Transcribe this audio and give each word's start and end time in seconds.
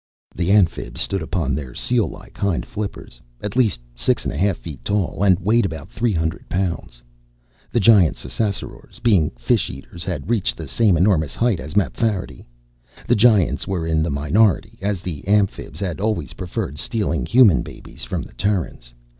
The 0.33 0.51
Amphibs 0.51 0.99
stood 0.99 1.21
upon 1.21 1.53
their 1.53 1.75
seal 1.75 2.09
like 2.09 2.35
hind 2.35 2.65
flippers 2.65 3.21
at 3.39 3.55
least 3.55 3.79
six 3.93 4.23
and 4.25 4.33
a 4.33 4.35
half 4.35 4.57
feet 4.57 4.83
tall 4.83 5.21
and 5.23 5.37
weighed 5.39 5.63
about 5.63 5.89
three 5.89 6.11
hundred 6.13 6.49
pounds. 6.49 7.03
The 7.71 7.79
Giant 7.79 8.15
Ssassarors, 8.15 8.99
being 9.03 9.29
fisheaters, 9.37 10.03
had 10.03 10.27
reached 10.31 10.57
the 10.57 10.67
same 10.67 10.97
enormous 10.97 11.35
height 11.35 11.59
as 11.59 11.75
Mapfarity. 11.75 12.47
The 13.05 13.15
Giants 13.15 13.67
were 13.67 13.85
in 13.85 14.01
the 14.01 14.09
minority, 14.09 14.79
as 14.81 15.01
the 15.03 15.23
Amphibs 15.27 15.79
had 15.79 15.99
always 15.99 16.33
preferred 16.33 16.79
stealing 16.79 17.27
Human 17.27 17.61
babies 17.61 18.03
from 18.03 18.23
the 18.23 18.33
Terrans. 18.33 18.95